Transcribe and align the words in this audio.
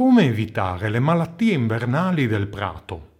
Come 0.00 0.24
evitare 0.24 0.88
le 0.88 0.98
malattie 0.98 1.52
invernali 1.52 2.26
del 2.26 2.46
prato? 2.48 3.19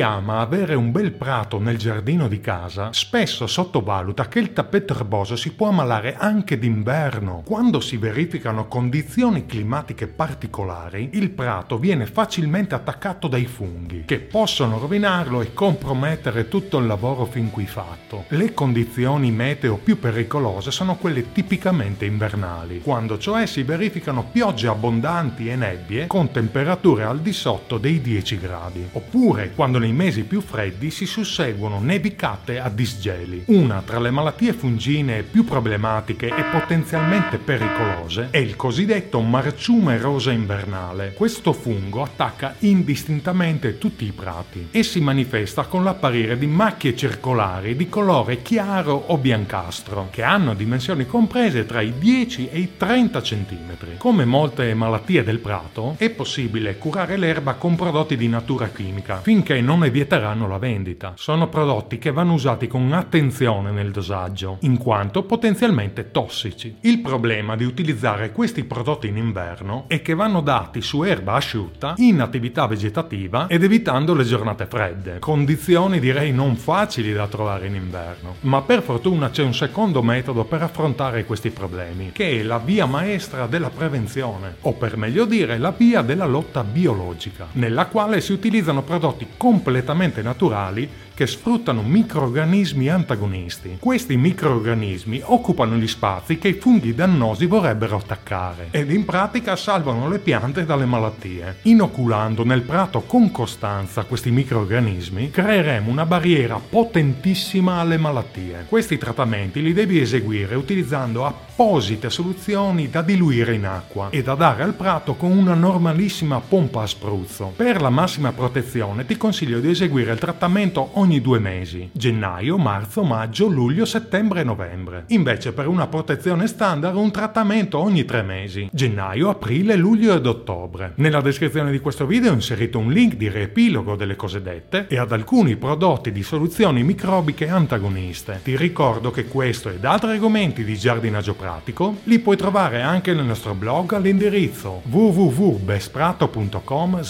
Ama 0.00 0.40
avere 0.40 0.74
un 0.74 0.90
bel 0.90 1.12
prato 1.12 1.58
nel 1.58 1.76
giardino 1.76 2.26
di 2.26 2.40
casa 2.40 2.88
spesso 2.92 3.46
sottovaluta 3.46 4.26
che 4.26 4.38
il 4.38 4.52
tappeto 4.52 4.94
erboso 4.94 5.36
si 5.36 5.52
può 5.52 5.68
ammalare 5.68 6.16
anche 6.16 6.58
d'inverno. 6.58 7.42
Quando 7.44 7.78
si 7.80 7.98
verificano 7.98 8.66
condizioni 8.66 9.46
climatiche 9.46 10.06
particolari, 10.06 11.10
il 11.12 11.30
prato 11.30 11.78
viene 11.78 12.06
facilmente 12.06 12.74
attaccato 12.74 13.28
dai 13.28 13.46
funghi, 13.46 14.04
che 14.06 14.18
possono 14.18 14.78
rovinarlo 14.78 15.40
e 15.42 15.52
compromettere 15.52 16.48
tutto 16.48 16.78
il 16.78 16.86
lavoro 16.86 17.26
fin 17.26 17.50
qui 17.50 17.66
fatto. 17.66 18.24
Le 18.28 18.54
condizioni 18.54 19.30
meteo 19.30 19.76
più 19.76 19.98
pericolose 19.98 20.70
sono 20.70 20.96
quelle 20.96 21.32
tipicamente 21.32 22.06
invernali, 22.06 22.80
quando 22.80 23.18
cioè 23.18 23.46
si 23.46 23.62
verificano 23.62 24.24
piogge 24.32 24.68
abbondanti 24.68 25.48
e 25.48 25.54
nebbie 25.54 26.06
con 26.06 26.30
temperature 26.30 27.04
al 27.04 27.20
di 27.20 27.32
sotto 27.32 27.78
dei 27.78 28.00
10 28.00 28.38
gradi, 28.38 28.88
oppure 28.92 29.52
quando 29.54 29.64
quando 29.66 29.78
nei 29.86 29.94
mesi 29.94 30.24
più 30.24 30.40
freddi 30.40 30.90
si 30.90 31.06
susseguono 31.06 31.78
nevicate 31.78 32.58
a 32.58 32.68
disgeli. 32.68 33.44
Una 33.46 33.82
tra 33.86 34.00
le 34.00 34.10
malattie 34.10 34.52
fungine 34.52 35.22
più 35.22 35.44
problematiche 35.44 36.26
e 36.26 36.42
potenzialmente 36.42 37.38
pericolose 37.38 38.28
è 38.30 38.38
il 38.38 38.56
cosiddetto 38.56 39.20
marciume 39.20 39.98
rosa 39.98 40.32
invernale. 40.32 41.12
Questo 41.12 41.52
fungo 41.52 42.02
attacca 42.02 42.56
indistintamente 42.60 43.78
tutti 43.78 44.04
i 44.04 44.10
prati 44.10 44.68
e 44.72 44.82
si 44.82 45.00
manifesta 45.00 45.66
con 45.66 45.84
l'apparire 45.84 46.36
di 46.36 46.48
macchie 46.48 46.96
circolari 46.96 47.76
di 47.76 47.88
colore 47.88 48.42
chiaro 48.42 49.04
o 49.06 49.18
biancastro, 49.18 50.08
che 50.10 50.24
hanno 50.24 50.54
dimensioni 50.54 51.06
comprese 51.06 51.64
tra 51.64 51.80
i 51.80 51.92
10 51.96 52.48
e 52.48 52.58
i 52.58 52.72
30 52.76 53.20
cm. 53.20 53.76
Come 53.98 54.24
molte 54.24 54.74
malattie 54.74 55.22
del 55.22 55.38
prato, 55.38 55.94
è 55.98 56.10
possibile 56.10 56.76
curare 56.76 57.16
l'erba 57.16 57.54
con 57.54 57.76
prodotti 57.76 58.16
di 58.16 58.26
natura 58.26 58.68
chimica, 58.68 59.20
finché 59.20 59.60
non 59.66 59.80
ne 59.80 59.90
vieteranno 59.90 60.46
la 60.46 60.58
vendita. 60.58 61.14
Sono 61.16 61.48
prodotti 61.48 61.98
che 61.98 62.12
vanno 62.12 62.34
usati 62.34 62.68
con 62.68 62.90
attenzione 62.92 63.72
nel 63.72 63.90
dosaggio, 63.90 64.58
in 64.60 64.78
quanto 64.78 65.24
potenzialmente 65.24 66.12
tossici. 66.12 66.76
Il 66.82 67.00
problema 67.00 67.56
di 67.56 67.64
utilizzare 67.64 68.30
questi 68.30 68.62
prodotti 68.62 69.08
in 69.08 69.16
inverno 69.16 69.84
è 69.88 70.00
che 70.02 70.14
vanno 70.14 70.40
dati 70.40 70.80
su 70.80 71.02
erba 71.02 71.34
asciutta, 71.34 71.94
in 71.96 72.20
attività 72.20 72.66
vegetativa 72.66 73.48
ed 73.48 73.64
evitando 73.64 74.14
le 74.14 74.22
giornate 74.22 74.66
fredde, 74.66 75.18
condizioni 75.18 75.98
direi 75.98 76.32
non 76.32 76.54
facili 76.54 77.12
da 77.12 77.26
trovare 77.26 77.66
in 77.66 77.74
inverno. 77.74 78.36
Ma 78.42 78.62
per 78.62 78.82
fortuna 78.82 79.30
c'è 79.30 79.42
un 79.42 79.52
secondo 79.52 80.00
metodo 80.00 80.44
per 80.44 80.62
affrontare 80.62 81.24
questi 81.24 81.50
problemi, 81.50 82.12
che 82.12 82.38
è 82.38 82.42
la 82.44 82.58
via 82.58 82.86
maestra 82.86 83.48
della 83.48 83.70
prevenzione, 83.70 84.58
o 84.60 84.74
per 84.74 84.96
meglio 84.96 85.24
dire 85.24 85.58
la 85.58 85.74
via 85.76 86.02
della 86.02 86.26
lotta 86.26 86.62
biologica, 86.62 87.48
nella 87.52 87.86
quale 87.86 88.20
si 88.20 88.32
utilizzano 88.32 88.82
prodotti 88.82 89.26
completamente 89.36 89.54
completamente 89.56 90.20
naturali 90.20 90.86
che 91.16 91.26
sfruttano 91.26 91.80
microorganismi 91.80 92.90
antagonisti. 92.90 93.78
Questi 93.80 94.18
microorganismi 94.18 95.22
occupano 95.24 95.76
gli 95.76 95.86
spazi 95.86 96.36
che 96.36 96.48
i 96.48 96.58
funghi 96.60 96.94
dannosi 96.94 97.46
vorrebbero 97.46 97.96
attaccare 97.96 98.68
ed 98.70 98.90
in 98.90 99.06
pratica 99.06 99.56
salvano 99.56 100.10
le 100.10 100.18
piante 100.18 100.66
dalle 100.66 100.84
malattie. 100.84 101.60
Inoculando 101.62 102.44
nel 102.44 102.60
prato 102.60 103.00
con 103.00 103.30
costanza 103.30 104.04
questi 104.04 104.30
microorganismi 104.30 105.30
creeremo 105.30 105.90
una 105.90 106.04
barriera 106.04 106.60
potentissima 106.60 107.80
alle 107.80 107.96
malattie. 107.96 108.66
Questi 108.68 108.98
trattamenti 108.98 109.62
li 109.62 109.72
devi 109.72 109.98
eseguire 109.98 110.54
utilizzando 110.54 111.24
apposite 111.24 112.10
soluzioni 112.10 112.90
da 112.90 113.00
diluire 113.00 113.54
in 113.54 113.64
acqua 113.64 114.10
e 114.10 114.22
da 114.22 114.34
dare 114.34 114.64
al 114.64 114.74
prato 114.74 115.14
con 115.14 115.30
una 115.30 115.54
normalissima 115.54 116.40
pompa 116.40 116.82
a 116.82 116.86
spruzzo. 116.86 117.54
Per 117.56 117.80
la 117.80 117.88
massima 117.88 118.32
protezione 118.32 119.06
ti 119.06 119.16
consiglio 119.16 119.45
di 119.46 119.70
eseguire 119.70 120.12
il 120.12 120.18
trattamento 120.18 120.90
ogni 120.94 121.20
due 121.20 121.38
mesi, 121.38 121.88
gennaio, 121.92 122.58
marzo, 122.58 123.04
maggio, 123.04 123.46
luglio, 123.46 123.84
settembre 123.84 124.40
e 124.40 124.44
novembre. 124.44 125.04
Invece 125.08 125.52
per 125.52 125.68
una 125.68 125.86
protezione 125.86 126.48
standard 126.48 126.96
un 126.96 127.12
trattamento 127.12 127.78
ogni 127.78 128.04
tre 128.04 128.22
mesi, 128.22 128.68
gennaio, 128.72 129.28
aprile, 129.28 129.76
luglio 129.76 130.14
ed 130.14 130.26
ottobre. 130.26 130.94
Nella 130.96 131.20
descrizione 131.20 131.70
di 131.70 131.78
questo 131.78 132.06
video 132.06 132.32
ho 132.32 132.34
inserito 132.34 132.80
un 132.80 132.90
link 132.90 133.14
di 133.14 133.28
riepilogo 133.28 133.94
delle 133.94 134.16
cose 134.16 134.42
dette 134.42 134.88
e 134.88 134.98
ad 134.98 135.12
alcuni 135.12 135.54
prodotti 135.56 136.10
di 136.10 136.24
soluzioni 136.24 136.82
microbiche 136.82 137.48
antagoniste. 137.48 138.40
Ti 138.42 138.56
ricordo 138.56 139.12
che 139.12 139.26
questo 139.26 139.70
ed 139.70 139.84
altri 139.84 140.10
argomenti 140.10 140.64
di 140.64 140.76
giardinaggio 140.76 141.34
pratico 141.34 141.98
li 142.04 142.18
puoi 142.18 142.36
trovare 142.36 142.82
anche 142.82 143.14
nel 143.14 143.24
nostro 143.24 143.54
blog 143.54 143.92
all'indirizzo 143.92 144.82
www.besprato.com 144.84 147.02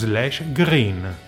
green 0.52 1.25